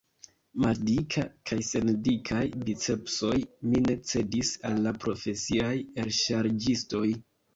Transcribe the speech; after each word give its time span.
Maldika, 0.63 1.23
kaj 1.49 1.57
sen 1.67 1.91
dikaj 2.07 2.39
bicepsoj, 2.69 3.37
mi 3.67 3.83
ne 3.89 3.97
cedis 4.13 4.51
al 4.69 4.81
la 4.89 4.95
profesiaj 5.05 5.75
elŝarĝistoj. 6.05 7.07